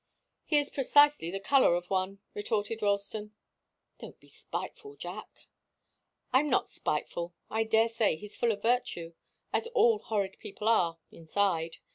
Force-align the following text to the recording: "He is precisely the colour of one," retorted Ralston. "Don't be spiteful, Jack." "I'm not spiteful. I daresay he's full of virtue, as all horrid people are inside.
"He 0.45 0.57
is 0.57 0.71
precisely 0.71 1.29
the 1.29 1.39
colour 1.39 1.75
of 1.75 1.91
one," 1.91 2.21
retorted 2.33 2.81
Ralston. 2.81 3.35
"Don't 3.99 4.19
be 4.19 4.29
spiteful, 4.29 4.95
Jack." 4.95 5.45
"I'm 6.33 6.49
not 6.49 6.67
spiteful. 6.67 7.35
I 7.51 7.65
daresay 7.65 8.15
he's 8.15 8.35
full 8.35 8.51
of 8.51 8.63
virtue, 8.63 9.13
as 9.53 9.67
all 9.75 9.99
horrid 9.99 10.39
people 10.39 10.67
are 10.67 10.97
inside. 11.11 11.77